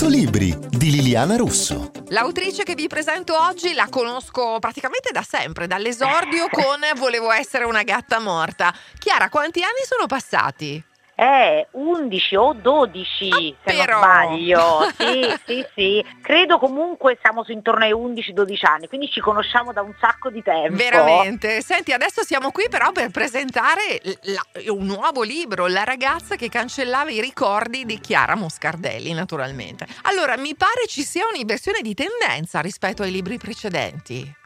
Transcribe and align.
100 0.00 0.08
libri 0.16 0.56
di 0.70 0.90
Liliana 0.90 1.36
Russo. 1.36 1.90
L'autrice 2.08 2.62
che 2.62 2.74
vi 2.74 2.86
presento 2.86 3.38
oggi 3.38 3.74
la 3.74 3.86
conosco 3.90 4.58
praticamente 4.58 5.10
da 5.12 5.22
sempre, 5.22 5.66
dall'esordio 5.66 6.48
con 6.50 6.80
Volevo 6.96 7.30
essere 7.30 7.64
una 7.64 7.82
gatta 7.82 8.18
morta. 8.18 8.74
Chiara, 8.98 9.28
quanti 9.28 9.62
anni 9.62 9.82
sono 9.86 10.06
passati? 10.06 10.82
Eh, 11.20 11.66
11 11.72 12.34
o 12.36 12.54
12 12.54 13.28
Ah, 13.30 13.36
se 13.70 13.76
però. 13.76 14.00
non 14.00 14.02
sbaglio. 14.02 14.90
Sì, 14.96 15.34
sì, 15.44 15.66
sì. 15.74 16.04
Credo 16.22 16.58
comunque 16.58 17.18
siamo 17.20 17.44
su 17.44 17.52
intorno 17.52 17.84
ai 17.84 17.92
11-12 17.92 18.66
anni, 18.66 18.88
quindi 18.88 19.10
ci 19.10 19.20
conosciamo 19.20 19.74
da 19.74 19.82
un 19.82 19.94
sacco 20.00 20.30
di 20.30 20.42
tempo. 20.42 20.76
Veramente. 20.76 21.60
Senti, 21.60 21.92
adesso 21.92 22.22
siamo 22.24 22.50
qui 22.50 22.68
però 22.70 22.90
per 22.92 23.10
presentare 23.10 24.00
la- 24.22 24.72
un 24.72 24.86
nuovo 24.86 25.22
libro, 25.22 25.66
La 25.66 25.84
ragazza 25.84 26.36
che 26.36 26.48
cancellava 26.48 27.10
i 27.10 27.20
ricordi 27.20 27.84
di 27.84 28.00
Chiara 28.00 28.34
Moscardelli, 28.34 29.12
naturalmente. 29.12 29.86
Allora, 30.04 30.38
mi 30.38 30.54
pare 30.56 30.86
ci 30.86 31.02
sia 31.02 31.24
un'inversione 31.30 31.80
di 31.82 31.92
tendenza 31.92 32.60
rispetto 32.60 33.02
ai 33.02 33.10
libri 33.10 33.36
precedenti. 33.36 34.36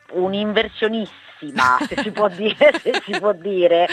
Un'inversionissima, 1.41 1.79
se 1.87 1.97
si 2.03 2.11
può 2.13 2.29
dire, 2.29 2.73
se 2.81 3.03
si 3.05 3.19
può 3.19 3.33
dire. 3.33 3.87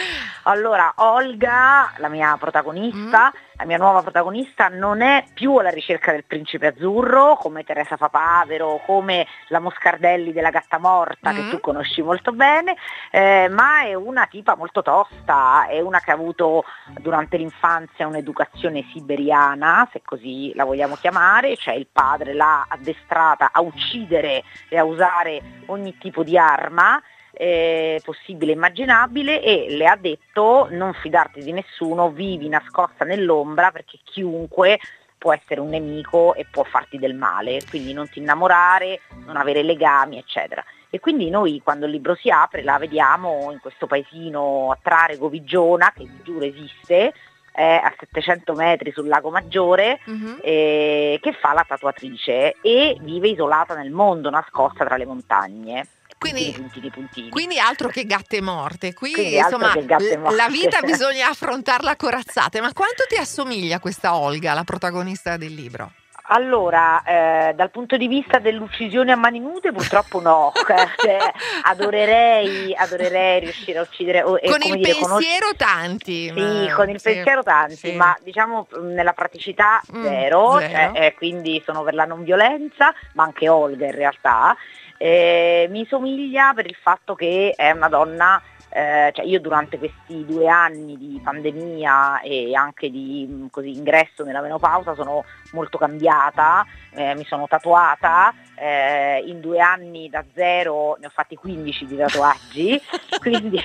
Allora, 0.43 0.93
Olga, 0.97 1.91
la 1.97 2.07
mia 2.07 2.35
protagonista, 2.39 3.31
Mm. 3.31 3.39
la 3.57 3.65
mia 3.65 3.77
nuova 3.77 4.01
protagonista, 4.01 4.67
non 4.69 5.01
è 5.01 5.23
più 5.33 5.55
alla 5.55 5.69
ricerca 5.69 6.11
del 6.11 6.23
principe 6.25 6.67
azzurro, 6.67 7.35
come 7.37 7.63
Teresa 7.63 7.97
Papavero, 7.97 8.81
come 8.85 9.27
la 9.49 9.59
Moscardelli 9.59 10.31
della 10.33 10.49
gatta 10.49 10.77
morta, 10.77 11.31
Mm. 11.31 11.35
che 11.35 11.49
tu 11.49 11.59
conosci 11.59 12.01
molto 12.01 12.31
bene, 12.31 12.75
eh, 13.11 13.47
ma 13.49 13.81
è 13.83 13.93
una 13.93 14.25
tipa 14.27 14.55
molto 14.55 14.81
tosta, 14.81 15.67
è 15.67 15.79
una 15.79 15.99
che 15.99 16.11
ha 16.11 16.15
avuto 16.15 16.63
durante 16.99 17.37
l'infanzia 17.37 18.07
un'educazione 18.07 18.83
siberiana, 18.91 19.87
se 19.91 20.01
così 20.03 20.53
la 20.55 20.65
vogliamo 20.65 20.95
chiamare, 20.95 21.55
cioè 21.57 21.73
il 21.75 21.87
padre 21.91 22.33
l'ha 22.33 22.65
addestrata 22.67 23.49
a 23.51 23.61
uccidere 23.61 24.43
e 24.69 24.77
a 24.77 24.83
usare 24.83 25.41
ogni 25.67 25.97
tipo 25.97 26.23
di 26.23 26.37
arma 26.37 27.01
eh, 27.33 28.01
possibile 28.03 28.51
immaginabile 28.53 29.41
e 29.41 29.67
le 29.69 29.87
ha 29.87 29.95
detto 29.95 30.67
non 30.71 30.93
fidarti 30.93 31.43
di 31.43 31.51
nessuno, 31.51 32.11
vivi 32.11 32.47
nascosta 32.49 33.05
nell'ombra 33.05 33.71
perché 33.71 33.99
chiunque 34.03 34.79
può 35.17 35.33
essere 35.33 35.59
un 35.59 35.69
nemico 35.69 36.33
e 36.33 36.45
può 36.49 36.63
farti 36.63 36.97
del 36.97 37.13
male, 37.13 37.61
quindi 37.69 37.93
non 37.93 38.09
ti 38.09 38.19
innamorare, 38.19 39.01
non 39.25 39.37
avere 39.37 39.61
legami, 39.61 40.17
eccetera. 40.17 40.63
E 40.89 40.99
quindi 40.99 41.29
noi 41.29 41.61
quando 41.63 41.85
il 41.85 41.91
libro 41.91 42.15
si 42.15 42.29
apre 42.31 42.63
la 42.63 42.77
vediamo 42.79 43.49
in 43.51 43.59
questo 43.59 43.85
paesino 43.85 44.71
a 44.71 44.79
Trare 44.81 45.17
Govigiona, 45.17 45.93
che 45.95 46.05
vi 46.05 46.19
giuro 46.23 46.43
esiste, 46.43 47.13
è 47.51 47.79
a 47.83 47.93
700 47.99 48.53
metri 48.53 48.91
sul 48.91 49.07
lago 49.07 49.29
Maggiore, 49.29 49.99
Mhm. 50.05 50.39
eh, 50.41 51.19
che 51.21 51.33
fa 51.33 51.53
la 51.53 51.65
tatuatrice 51.67 52.55
e 52.61 52.97
vive 53.01 53.27
isolata 53.29 53.75
nel 53.75 53.91
mondo, 53.91 54.29
nascosta 54.31 54.85
tra 54.85 54.97
le 54.97 55.05
montagne. 55.05 55.87
Quindi- 56.21 56.51
puntini, 56.51 56.89
puntini. 56.91 57.29
Quindi 57.29 57.57
altro 57.57 57.89
che 57.89 58.05
gatte 58.05 58.41
morte, 58.41 58.93
qui 58.93 59.11
Quindi 59.11 59.37
insomma 59.37 59.73
morte. 59.73 60.35
la 60.35 60.47
vita 60.49 60.79
bisogna 60.85 61.29
affrontarla 61.29 61.95
corazzate, 61.95 62.61
ma 62.61 62.71
quanto 62.73 63.05
ti 63.09 63.15
assomiglia 63.15 63.79
questa 63.79 64.15
Olga, 64.15 64.53
la 64.53 64.63
protagonista 64.63 65.35
del 65.37 65.53
libro? 65.55 65.91
Allora, 66.33 67.03
eh, 67.03 67.53
dal 67.55 67.69
punto 67.71 67.97
di 67.97 68.07
vista 68.07 68.39
dell'uccisione 68.39 69.11
a 69.11 69.17
mani 69.17 69.39
nude 69.39 69.73
purtroppo 69.73 70.21
no, 70.21 70.53
Cioè, 70.95 71.31
adorerei, 71.63 72.73
adorerei 72.73 73.41
riuscire 73.41 73.79
a 73.79 73.81
uccidere 73.81 74.21
o- 74.23 74.39
con 74.39 74.61
il 74.63 74.77
dire, 74.77 74.93
pensiero 74.93 75.53
tanti. 75.57 76.31
Sì, 76.33 76.39
ma- 76.67 76.73
con 76.73 76.89
il 76.89 76.99
sì, 77.01 77.11
pensiero 77.13 77.43
tanti, 77.43 77.75
sì. 77.75 77.91
ma 77.93 78.17
diciamo 78.23 78.67
nella 78.81 79.11
praticità 79.11 79.81
Mm, 79.93 80.03
zero, 80.03 80.57
zero. 80.59 80.69
cioè, 80.69 80.91
eh, 80.93 81.13
quindi 81.15 81.61
sono 81.65 81.83
per 81.83 81.95
la 81.95 82.05
non 82.05 82.23
violenza, 82.23 82.93
ma 83.13 83.23
anche 83.23 83.49
Olga 83.49 83.85
in 83.87 83.91
realtà. 83.95 84.55
Eh, 84.97 85.67
mi 85.69 85.85
somiglia 85.87 86.53
per 86.53 86.65
il 86.67 86.77
fatto 86.81 87.13
che 87.15 87.53
è 87.57 87.71
una 87.71 87.89
donna, 87.89 88.41
eh, 88.73 89.11
cioè 89.13 89.25
io 89.25 89.39
durante 89.41 89.77
questi 89.77 90.25
due 90.25 90.47
anni 90.47 90.97
di 90.97 91.19
pandemia 91.23 92.21
e 92.21 92.55
anche 92.55 92.89
di 92.89 93.27
mh, 93.29 93.49
così, 93.49 93.75
ingresso 93.75 94.23
nella 94.23 94.41
menopausa 94.41 94.95
sono 94.95 95.25
molto 95.51 95.77
cambiata, 95.77 96.65
eh, 96.91 97.13
mi 97.15 97.25
sono 97.25 97.47
tatuata, 97.47 98.33
eh, 98.55 99.23
in 99.25 99.41
due 99.41 99.59
anni 99.59 100.09
da 100.09 100.23
zero 100.33 100.95
ne 100.99 101.07
ho 101.07 101.09
fatti 101.09 101.35
15 101.35 101.85
di 101.85 101.97
tatuaggi, 101.97 102.81
quindi 103.19 103.57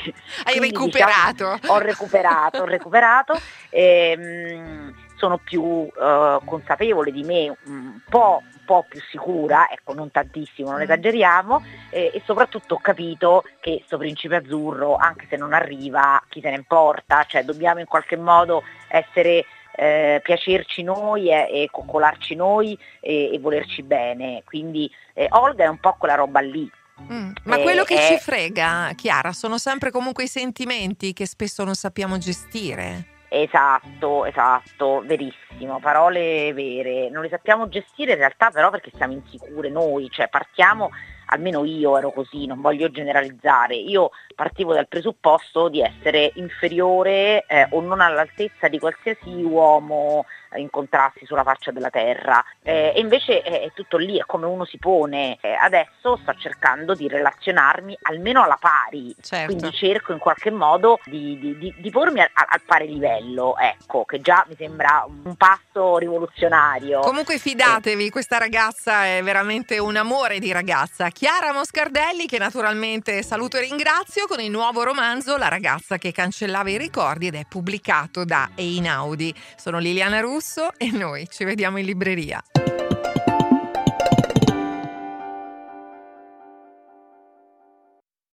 Hai 0.44 0.56
quindi, 0.58 0.70
recuperato. 0.76 1.54
diciamo, 1.54 1.72
ho 1.72 1.78
recuperato, 1.78 2.62
ho 2.62 2.66
recuperato. 2.66 3.40
ehm, 3.70 4.94
sono 5.16 5.38
più 5.38 5.88
eh, 5.98 6.38
consapevole 6.44 7.10
di 7.10 7.22
me, 7.22 7.56
un 7.66 7.98
po', 8.08 8.42
po' 8.66 8.84
più 8.86 9.00
sicura, 9.10 9.68
ecco 9.70 9.94
non 9.94 10.10
tantissimo, 10.10 10.68
non 10.70 10.80
Mm. 10.80 10.82
esageriamo, 10.82 11.64
eh, 11.88 12.10
e 12.12 12.22
soprattutto 12.26 12.74
ho 12.74 12.78
capito 12.80 13.44
che 13.60 13.82
sto 13.86 13.96
principe 13.96 14.36
azzurro, 14.36 14.96
anche 14.96 15.26
se 15.30 15.36
non 15.36 15.54
arriva, 15.54 16.22
chi 16.28 16.42
se 16.42 16.50
ne 16.50 16.56
importa, 16.56 17.24
cioè 17.24 17.44
dobbiamo 17.44 17.80
in 17.80 17.86
qualche 17.86 18.16
modo 18.18 18.62
essere 18.88 19.46
eh, 19.78 20.20
piacerci 20.22 20.82
noi 20.82 21.30
e, 21.30 21.62
e 21.62 21.68
coccolarci 21.70 22.34
noi 22.34 22.78
e, 23.00 23.32
e 23.34 23.38
volerci 23.38 23.82
bene. 23.82 24.42
Quindi 24.44 24.90
eh, 25.14 25.28
Olga 25.30 25.64
è 25.64 25.68
un 25.68 25.78
po' 25.78 25.94
quella 25.98 26.14
roba 26.16 26.40
lì. 26.40 26.70
Mm, 27.12 27.30
Ma 27.44 27.56
Eh, 27.58 27.62
quello 27.62 27.84
che 27.84 27.98
ci 27.98 28.18
frega, 28.18 28.90
Chiara, 28.96 29.32
sono 29.32 29.58
sempre 29.58 29.90
comunque 29.90 30.24
i 30.24 30.28
sentimenti 30.28 31.12
che 31.12 31.26
spesso 31.26 31.62
non 31.62 31.74
sappiamo 31.74 32.18
gestire. 32.18 33.14
Esatto, 33.28 34.24
esatto, 34.24 35.02
verissimo, 35.04 35.80
parole 35.80 36.52
vere. 36.52 37.10
Non 37.10 37.22
le 37.22 37.28
sappiamo 37.28 37.68
gestire 37.68 38.12
in 38.12 38.18
realtà 38.18 38.50
però 38.50 38.70
perché 38.70 38.92
siamo 38.94 39.14
insicure 39.14 39.68
noi, 39.68 40.08
cioè 40.10 40.28
partiamo, 40.28 40.90
almeno 41.26 41.64
io 41.64 41.96
ero 41.96 42.12
così, 42.12 42.46
non 42.46 42.60
voglio 42.60 42.90
generalizzare, 42.90 43.74
io 43.76 44.10
partivo 44.34 44.74
dal 44.74 44.88
presupposto 44.88 45.68
di 45.68 45.80
essere 45.80 46.32
inferiore 46.34 47.44
eh, 47.46 47.66
o 47.70 47.80
non 47.80 48.00
all'altezza 48.00 48.68
di 48.68 48.78
qualsiasi 48.78 49.30
uomo 49.42 50.26
eh, 50.52 50.60
incontrassi 50.60 51.24
sulla 51.24 51.42
faccia 51.42 51.70
della 51.70 51.90
terra 51.90 52.44
Eh, 52.62 52.92
e 52.94 53.00
invece 53.00 53.40
è, 53.42 53.62
è 53.62 53.70
tutto 53.74 53.96
lì, 53.96 54.18
è 54.18 54.24
come 54.26 54.46
uno 54.46 54.64
si 54.64 54.78
pone. 54.78 55.38
Eh, 55.40 55.52
adesso 55.54 56.18
sto 56.22 56.34
cercando 56.38 56.94
di 56.94 57.08
relazionarmi 57.08 57.96
almeno 58.02 58.42
alla 58.42 58.58
pari, 58.60 59.14
Certo. 59.20 59.46
quindi 59.52 59.72
cerco 59.76 60.12
in 60.12 60.18
qualche 60.18 60.50
modo 60.50 60.98
di, 61.04 61.38
di- 61.38 61.56
di- 61.58 61.74
di 61.78 61.90
pormi 61.90 62.20
a- 62.20 62.30
al 62.34 62.60
pari 62.66 62.88
livello, 62.88 63.56
ecco, 63.56 64.04
che 64.04 64.20
già 64.20 64.44
mi 64.48 64.54
sembra 64.56 65.06
un 65.24 65.34
passo 65.36 65.96
rivoluzionario. 65.98 67.00
Comunque 67.00 67.38
fidatevi, 67.38 68.10
questa 68.10 68.38
ragazza 68.38 69.04
è 69.06 69.22
veramente 69.22 69.78
un 69.78 69.96
amore 69.96 70.38
di 70.38 70.52
ragazza. 70.52 71.08
Chiara 71.18 71.54
Moscardelli, 71.54 72.26
che 72.26 72.36
naturalmente 72.36 73.22
saluto 73.22 73.56
e 73.56 73.62
ringrazio, 73.62 74.26
con 74.26 74.38
il 74.38 74.50
nuovo 74.50 74.82
romanzo 74.82 75.38
La 75.38 75.48
ragazza 75.48 75.96
che 75.96 76.12
cancellava 76.12 76.68
i 76.68 76.76
ricordi 76.76 77.28
ed 77.28 77.36
è 77.36 77.46
pubblicato 77.48 78.26
da 78.26 78.50
Einaudi. 78.54 79.34
Sono 79.56 79.78
Liliana 79.78 80.20
Russo 80.20 80.74
e 80.76 80.90
noi 80.90 81.26
ci 81.30 81.44
vediamo 81.44 81.78
in 81.78 81.86
libreria. 81.86 82.44